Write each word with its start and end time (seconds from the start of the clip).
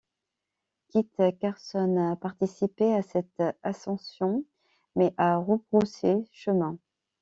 Kit 0.89 1.11
Carson 1.39 1.95
a 2.11 2.15
participé 2.15 2.91
à 2.91 3.03
cette 3.03 3.43
ascension 3.61 4.43
mais 4.95 5.13
a 5.17 5.37
rebroussé 5.37 6.25
chemin. 6.31 6.79